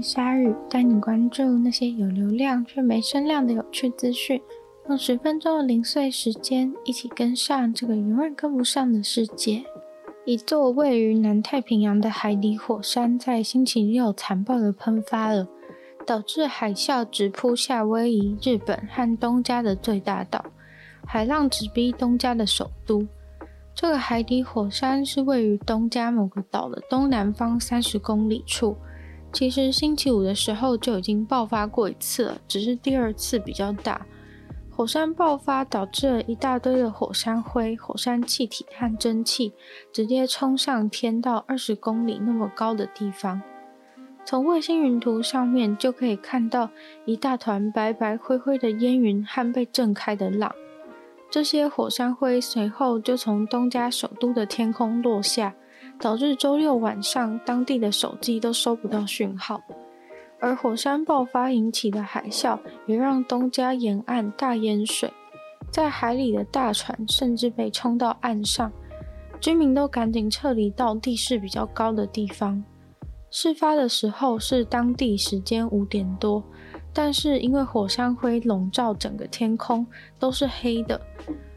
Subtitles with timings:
[0.00, 4.40] 迎光临鲨语，带你关注那些有流量却没声量的有趣资讯。
[4.88, 9.62] 用十分钟的零碎时间，一起跟上这个永远跟不上的世界。
[10.24, 15.46] 一座位于南太平洋的海底火山在星期六残暴地喷发了，
[16.06, 20.42] 导致海啸直扑夏威夷、日本和东加的最大岛，
[21.06, 23.06] 海浪直逼东加的首都。
[23.74, 28.76] 这个海底火山是位于东加某个岛的东南方三十公里处。
[29.32, 34.06] 其实星期五的时候就已经爆发过一次了，只是第二次比较大。
[34.70, 39.52] 火山爆发导致了一大堆的火山灰、火山气体和蒸汽
[39.92, 43.42] 直接冲上天到二十公里那么高的地方。
[44.24, 46.70] 从卫星云图上面就可以看到
[47.04, 50.54] 一大团白白灰灰的烟云和被震开的浪。
[51.30, 55.54] 这些火山灰随后就从东加首都的天空落下，
[56.00, 59.62] 导致周六晚上当地的手机都收不到讯号。
[60.40, 65.12] 而火山爆发引起的海啸也让东加沿岸大淹水，
[65.70, 68.72] 在海里的大船甚至被冲到岸上，
[69.38, 72.64] 居民都赶紧撤离到地势比较高的地方。
[73.30, 76.42] 事发的时候是当地时间五点多，
[76.92, 79.86] 但是因为火山灰笼罩整个天空
[80.18, 80.98] 都是黑的，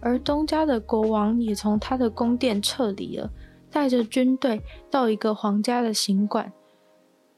[0.00, 3.30] 而东加的国王也从他的宫殿撤离了，
[3.76, 6.50] 带着军队到一个皇家的行馆。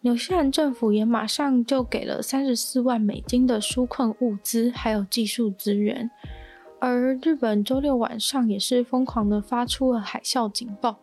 [0.03, 6.09] 纽西兰政府也马上就给了三十四万美金的纾困物资，还有技术资源。
[6.79, 11.01] 而日本周六晚上也是疯狂的发出了海啸警报，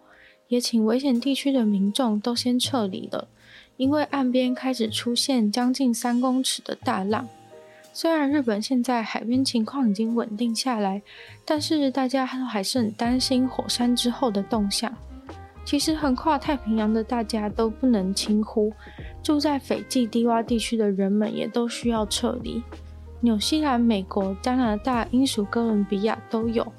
[0.47, 3.27] 也请危险地区的民众都先撤离了，
[3.75, 7.27] 因为岸边开始出现将近三公尺的大浪。
[7.91, 11.01] 虽然日本现在海边情况已经稳定下来，
[11.43, 14.95] 但是大家都还是很担心火山之后的动向。
[15.65, 18.71] 其实横跨太平洋的大家都不能轻忽，
[19.23, 22.61] 住在斐济低洼地区的人们也都需要撤离。
[23.19, 26.71] 纽西兰、美国、加拿大、英属哥伦比亚都有。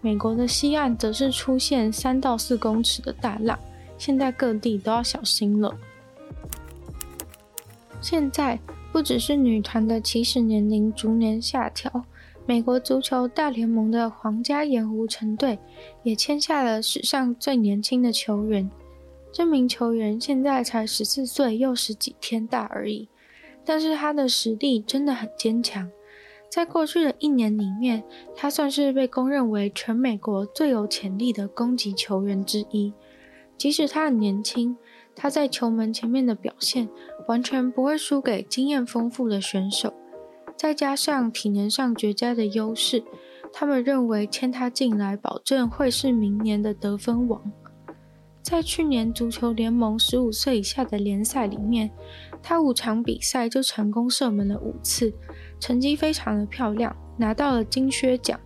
[0.00, 3.58] 美国的西岸则是出现三到四公尺的大浪，
[3.98, 5.74] 现在各地都要小心了。
[8.00, 8.58] 现在
[8.92, 12.04] 不只是女团的起始年龄逐年下调。
[12.46, 15.58] 美国足球大联盟的皇家盐湖城队
[16.02, 18.70] 也签下了史上最年轻的球员。
[19.32, 23.08] 这名球员现在才十四岁又十几天大而已，
[23.64, 25.90] 但是他的实力真的很坚强。
[26.50, 28.04] 在过去的一年里面，
[28.36, 32.92] 他算是被公认为全美国最有潜力的攻击球员之一。
[33.56, 34.76] 即使他很年轻，
[35.16, 36.88] 他在球门前面的表现
[37.26, 39.94] 完全不会输给经验丰富的选手。
[40.56, 43.02] 再加上体能上绝佳的优势，
[43.52, 47.52] 他们认为签他进来，保证会是明年的得分王。
[48.42, 51.90] 在去年足球联盟十五岁以下的联赛里面，
[52.42, 55.12] 他五场比赛就成功射门了五次，
[55.58, 58.38] 成绩非常的漂亮，拿到了金靴奖。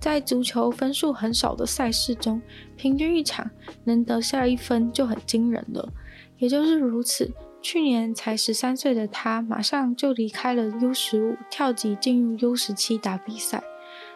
[0.00, 2.40] 在足球分数很少的赛事中，
[2.76, 3.48] 平均一场
[3.84, 5.92] 能得下一分就很惊人了。
[6.38, 7.32] 也就是如此。
[7.62, 13.62] 去年才十三岁的他，马上就离开了 U 十五，跳级进入 U 十七打比赛。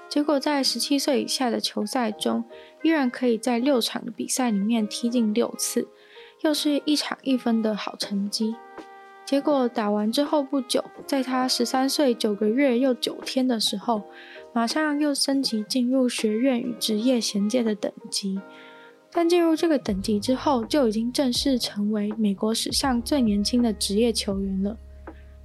[0.08, 2.44] 结果在十七岁以下的球赛中，
[2.82, 5.88] 依然可以在六场的比赛里面踢进六次，
[6.42, 8.54] 又是一场一分的好成绩。
[9.24, 14.02] 结果打完之后不久，在他十三岁九个月又九天的时候，
[14.52, 18.40] 马上又升级进入学院与职业衔接的等级。
[19.16, 24.76] 但进入这个等级之后，就已经正式成为美国史上最年轻的职业球员了。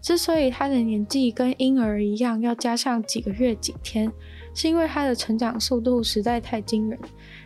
[0.01, 4.11] 之所以他的年纪跟婴儿一样，要加上几个月几天，
[4.53, 6.99] 是因为他的成长速度实在太惊人。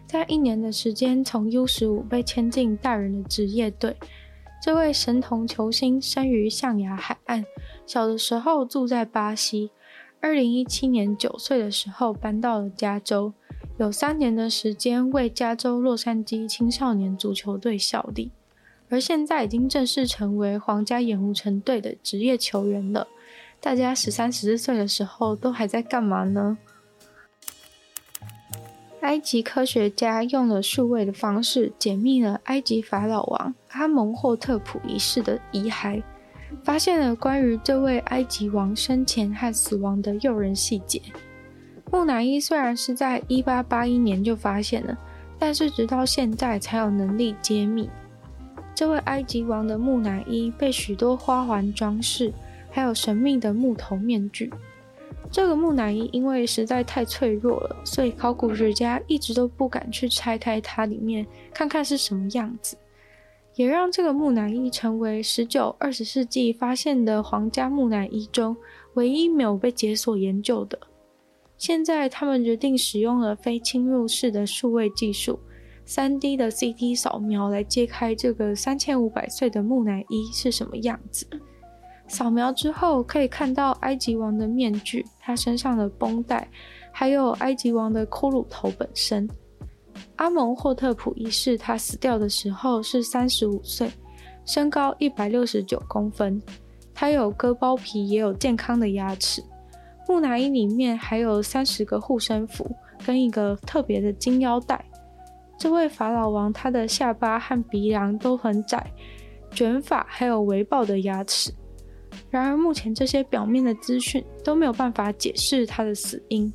[0.07, 3.95] 在一年的时间，从 U 十五被签进大人的职业队。
[4.63, 7.45] 这位神童球星生于象牙海岸，
[7.85, 9.69] 小的时候住在巴西。
[10.21, 13.31] 二零一七年九岁的时候搬到了加州。
[13.77, 18.31] 有三年的时间为加州洛杉矶青少年足球队效力，
[18.89, 23.05] 而现在已经正式成为皇家盐湖城队的职业球员了。
[23.59, 26.57] 大家十三、十四岁的时候都还在干嘛呢
[29.01, 36.01] 埃及科学家用了数位的方式解密了埃及法老王阿蒙霍特普一世的遗骸，
[36.63, 41.01] 发现了关于这位埃及王生前和死亡的诱人细节。
[41.91, 44.97] 木乃伊虽然是在1881年就发现了，
[45.39, 47.89] 但是直到现在才有能力揭秘。
[48.73, 52.33] 这位埃及王的木乃伊被许多花环装饰，
[52.69, 54.51] 还有神秘的木头面具。
[55.31, 62.77] 这个木乃伊因为实在太脆弱了，所以考古学家一直都不敢去拆开它里面看看是什么样子，
[63.55, 68.55] 也让这个木乃伊成为十九、二十世纪发现的皇家木乃伊中
[68.95, 70.77] 唯一没有被解锁研究的。
[71.57, 75.39] 现在他们决定使用了非侵入式的数位技术
[75.87, 81.27] ，3D 的 CT 扫描来揭开这个三千五百岁的木乃伊是什么样子。
[82.07, 86.47] 扫描之后可以看到埃及王的面具、他身上的绷带，
[86.91, 89.27] 还有埃及王的骷髅头本身。
[90.17, 93.89] 阿蒙霍特普一世他死掉的时候是三十五岁，
[94.45, 96.41] 身高一百六十九公分，
[96.93, 99.41] 他有割包皮，也有健康的牙齿。
[100.07, 102.69] 木乃伊里面还有三十个护身符
[103.05, 104.83] 跟一个特别的金腰带。
[105.57, 108.91] 这位法老王他的下巴和鼻梁都很窄，
[109.51, 111.51] 卷发还有微暴的牙齿。
[112.29, 116.51] 然而目前这些表面的资讯都没有办法解释他的死因。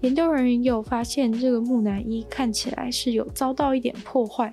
[0.00, 4.52] 研究人员也有发现，这个木乃伊看起来是有遭到一点破坏，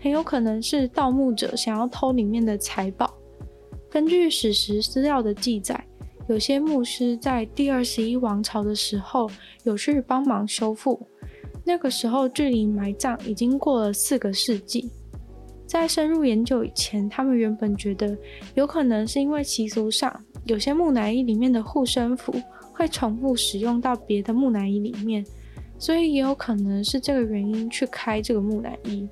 [0.00, 3.12] 很有可能是盗墓者想要偷里面的财宝。
[3.88, 5.82] 根据史实资料的记载。
[6.28, 9.30] 有些牧师在第二十一王朝的时候
[9.64, 11.06] 有去帮忙修复，
[11.64, 14.90] 那个时候距离埋葬已经过了四个世纪。
[15.66, 18.16] 在深入研究以前，他们原本觉得
[18.54, 22.34] 有可能是因为习俗上有些木乃伊里面的护身符
[22.72, 25.24] 会重复使用到别的木乃伊里面，
[25.78, 29.08] 所以也有可能是这个原因去开这个木乃伊。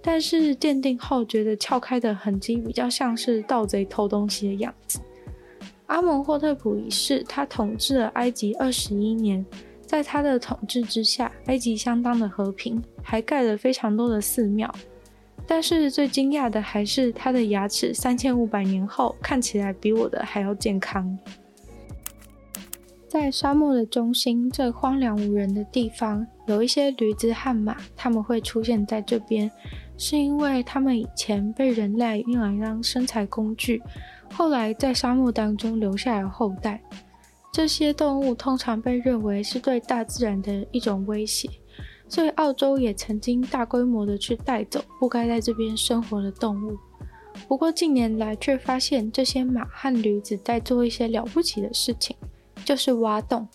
[0.00, 5.00] 但是鉴定后觉得撬开的痕迹比较像是盗贼偷东西的样子。
[5.88, 9.44] 阿蒙霍特普一世，他统治了埃及二十一年，
[9.86, 14.72] 在他的统治之下，埃及相当的和平，还盖了非常多的寺庙。
[15.46, 21.18] 但是最惊讶的还是他的牙齿，三千五百年后看起来比我的还要健康。
[23.08, 29.50] 在沙漠的中心，这荒凉无人的地方，有一些驴子和马，他们会出现在这边，
[29.96, 33.82] 是因为他们以前被人类用来当生产工具。
[34.32, 36.80] 后来在沙漠当中留下了后代，
[37.52, 41.50] 这些动物通常被认为是对大自然的一种威胁，
[42.08, 46.76] 所以澳洲也曾经大规模的去带走不该在这边生活的动物。
[47.48, 52.16] 不过近年来却发现这些马和驴子在做一些了不起的事情，
[52.64, 53.48] 就是挖洞。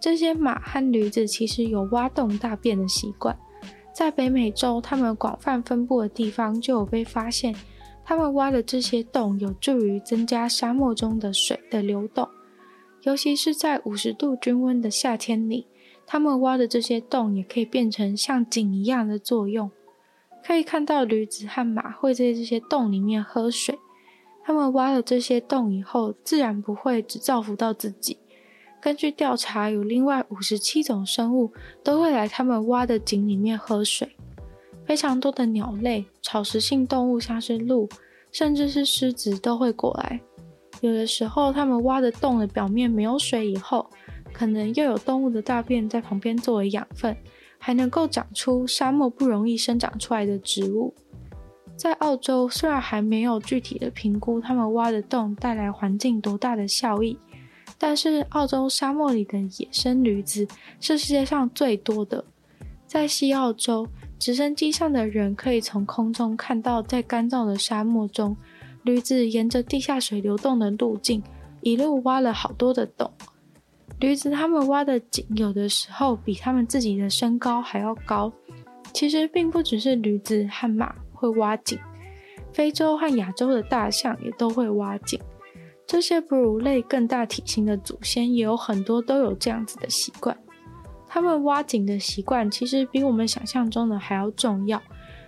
[0.00, 3.36] 这些马和驴子其实有挖洞大便的习惯，
[3.92, 7.54] 在北美洲它们广泛分布的地方就有被发现。
[8.04, 12.28] 他们挖的这些洞有助于增加沙漠中的水的流动，
[13.02, 15.66] 尤其是在五十度均温的夏天里，
[16.06, 19.70] 他们挖的这些洞也可以变成像井一样的作用。
[20.44, 23.78] 可以看到驴子和马会在这些洞里面喝水。
[24.44, 28.18] 他们挖了这些洞以后，自然不会只造福到自己。
[28.80, 31.52] 根据调查，有另外五十七种生物
[31.84, 34.16] 都会来他们挖的井里面喝水。
[34.86, 37.88] 非常多的鸟类、草食性动物，像是鹿，
[38.30, 40.20] 甚至是狮子，都会过来。
[40.80, 43.88] 有的时候，他们挖的洞的表面没有水以后，
[44.32, 47.16] 可能又有动物的大便在旁边作为养分，
[47.58, 50.92] 还能够长出沙漠不容易生长出来的植物。
[51.76, 57.18] 在澳洲，虽然还没有具体的评估他们挖的洞带来环境多大的效益，
[57.78, 60.46] 但是澳洲沙漠里的野生驴子
[60.80, 62.24] 是世界上最多的。
[62.86, 63.88] 在西澳洲，
[64.22, 68.36] 直升机上的人可以从空中看到，在干燥的沙漠中，
[68.84, 71.20] 驴子沿着地下水流动的路径，
[71.60, 73.10] 一路挖了好多的洞。
[73.98, 78.32] 驴子他们挖的井，有的时候比他们自己的身高还要高。
[78.92, 81.76] 其实并不只是驴子和马会挖井，
[82.52, 85.20] 非洲和亚洲的大象也都会挖井。
[85.84, 90.38] 这些哺乳类更大体型的祖先也有很多都有这样子的习惯。
[91.14, 94.80] 他们挖井的习惯其实比我们想象中的还要重要，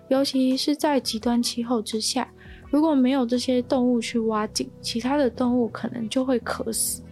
[0.09, 2.27] 尤其是在极端气候之下，
[2.71, 7.03] 如果没有这些动物去挖井，其他的动物可能就会渴死。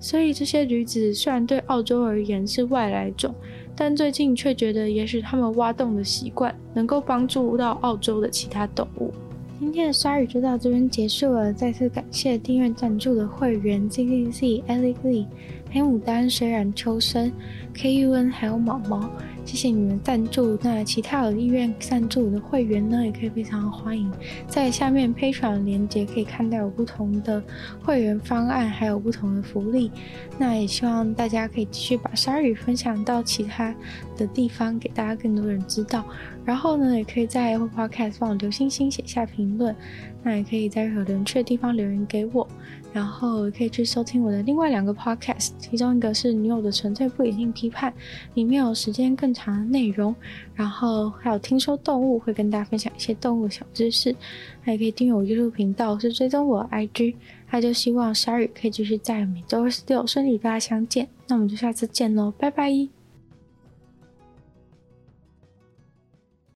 [0.00, 3.34] 所以这些驴子虽然对澳洲而言是外来种，
[3.76, 9.12] 但最近却觉得也许他们挖洞的习惯能够帮助到澳洲的其他动物。
[9.58, 15.26] 今天的鲨鱼就到这边结束了，再次感谢订阅赞助的会员 Z Z Z Ellie Lee。
[15.70, 17.30] 黑牡丹、水染秋生、
[17.74, 19.10] KUN 还有毛毛，
[19.44, 20.58] 谢谢你们赞助。
[20.62, 24.10] 那其他有意愿赞助的会员呢，也可以非常欢迎
[24.48, 27.42] 在下面 Patreon 连接可以看到有不同的
[27.82, 29.90] 会员方案，还有不同的福利。
[30.38, 33.74] 那也希望大家可以继续把鲨语分享到其他
[34.16, 36.04] 的地方，给大家更多人知道。
[36.44, 39.74] 然后呢，也可以在 Apple Podcast 帮我留星星、写下评论。
[40.22, 42.48] 那也可以在任何有趣的地方留言给我。
[42.96, 47.92] 然后可以去收听我的另外两个 podcast，其中一个是女友的纯粹不理性批判，
[48.32, 50.16] 里面有时间更长的内容，
[50.54, 54.16] 然后还有听说动物会跟大家分享一些动物小知识，
[54.62, 57.14] 还可以订阅我 YouTube 频道，是追踪我的 IG，
[57.50, 62.95] 那就希望鲨鱼可以继续在每周二十六顺利与大家相见，那我们就下次见喽，拜拜。